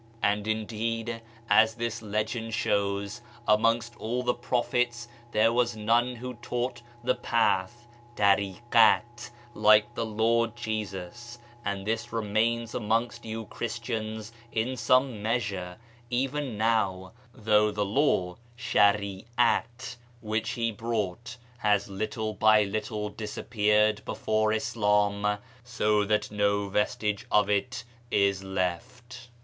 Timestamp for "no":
26.31-26.69